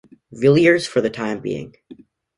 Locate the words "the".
0.99-1.11